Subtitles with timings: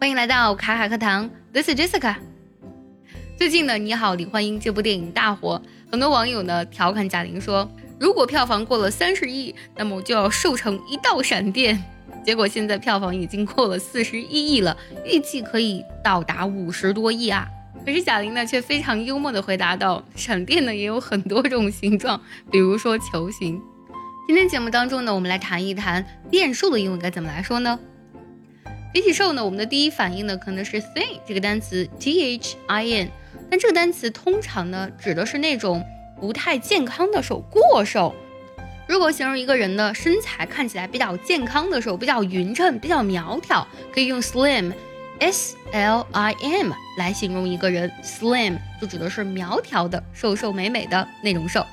[0.00, 2.16] 欢迎来到卡卡课堂，This is Jessica。
[3.36, 5.60] 最近呢，《你好，李焕英》这部电影大火，
[5.92, 11.84] 很多网友呢调侃贾玲说，如果票房过了三十亿，那么我就要瘦成一道闪电。
[12.24, 14.74] 结果现在票房已经过了四十一亿了，
[15.04, 17.46] 预计可以到达五十多亿啊。
[17.84, 22.18] 可是贾玲呢，却非常幽默地回答道：“闪电呢也有很多种形状，
[22.50, 23.60] 比如说球形。”
[24.26, 27.78] 今天节目当中呢，我们来谈一谈变瘦的英文该怎么来说呢？
[28.92, 33.08] 比起瘦呢，我们的第一反应呢可能是 thin 这个单词 t h i n，
[33.48, 35.84] 但这个单词通常呢指的是那种
[36.20, 38.14] 不太健康的瘦，过瘦。
[38.88, 47.88] 如果形容一个人的身材看起来比较健康的瘦，比较匀称，比较苗条，可以用 slim，s l i m 来形容一个人。
[48.02, 51.64] slim 就指的是苗条的、瘦瘦美美的那种瘦。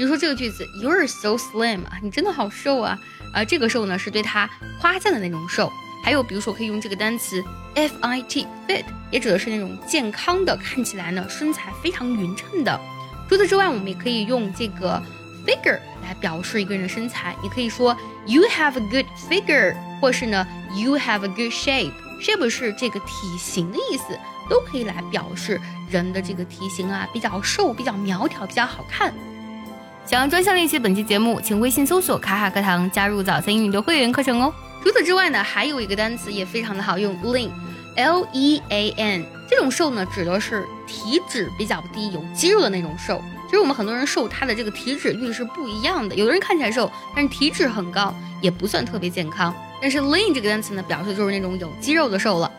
[0.00, 2.98] 比如说这个句子，You're so slim 啊，你真的好瘦啊。
[3.34, 4.48] 啊，这个瘦呢是对他
[4.80, 5.70] 夸赞的那种瘦。
[6.02, 12.80] 还有比如说可以用这个单词 fit，fit 也指的是那种健康的，看起来呢身材非常匀称的。
[13.28, 15.02] 除此之外，我们也可以用这个
[15.46, 17.36] figure 来表示一个人的身材。
[17.42, 17.94] 你可以说
[18.26, 21.92] You have a good figure，或是呢 You have a good shape。
[22.22, 29.12] shape 是这个体型的意思，都可以来表示人的这个体型啊比较瘦、比较苗条、比较好看。
[30.06, 34.52] 想要专项练习本期节目，请微信搜索“卡卡课堂”，加入早餐英语的会员课程哦。
[34.82, 39.24] 除此之外呢，还有一个单词也非常的好用，lean，l e a n。
[39.48, 43.22] 这种瘦呢，指的是体脂比较低、有肌肉的那种瘦。
[43.46, 46.14] 其实我们很多人瘦，他的这个体脂率是不一样的。
[46.14, 49.54] 有的人看起来瘦，但是体脂很高，也不算特别健康。
[49.80, 52.50] 但是 lean 这个单词呢，表示就是那种有肌肉的瘦了。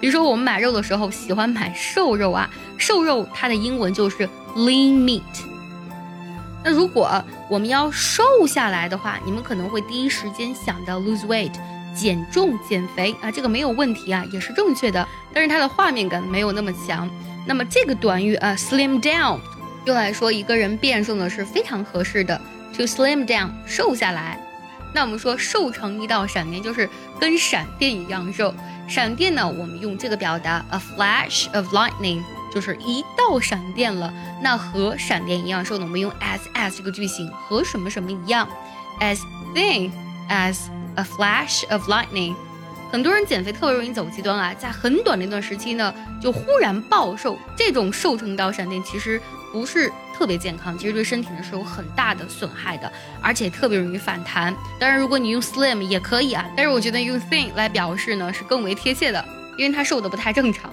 [0.00, 5.22] 比如说我们买肉的时候喜欢买瘦肉啊，瘦肉它的英文就是 lean meat。
[6.68, 7.10] 那如果
[7.48, 11.52] 我们要瘦下来的话，你们可能会第一时间想到 lose weight，
[11.94, 15.08] 减重、减肥啊，这个没有问题啊，也是正确的。
[15.32, 17.08] 但是它的画面感没有那么强。
[17.46, 19.38] 那么这个短语啊，slim down，
[19.86, 22.38] 用来说一个人变瘦呢是非常合适的
[22.76, 24.38] ，to slim down，瘦下来。
[24.94, 26.86] 那我们说瘦成一道闪电，就是
[27.18, 28.54] 跟闪电一样瘦。
[28.86, 32.22] 闪电呢，我们用这个表达，a flash of lightning。
[32.52, 35.84] 就是一道闪电了，那和闪电一样瘦呢？
[35.84, 38.48] 我们用 as as 这个句型和什么什么一样
[39.00, 39.18] ？as
[39.54, 39.90] thin
[40.28, 40.58] as
[40.96, 42.34] a flash of lightning。
[42.90, 47.38] 很多人减肥特别容易走极端啊，在很短的一段时期呢，就忽然暴瘦。
[47.54, 49.20] 这种瘦成一道闪电其实
[49.52, 54.54] 不是特别健康，其实对身体呢是有很大的损害的，而且特别容易反弹。
[54.80, 59.22] 当然，如果你用 slim 也可以啊，但是我觉得用 thin 来表示呢是更为贴切的，
[59.58, 60.72] 因为它瘦的不太正常。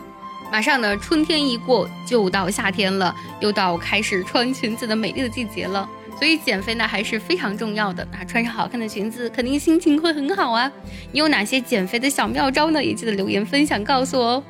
[0.55, 5.85] 马上呢，春天一过就到夏天了，又到开始穿裙子的美丽的季节了。
[6.17, 8.07] 所以减肥呢还是非常重要的。
[8.09, 10.71] 那穿上好看的裙子，肯定心情会很好啊。
[11.11, 12.81] 你有哪些减肥的小妙招呢？
[12.81, 14.43] 也记得留言分享告诉我哦。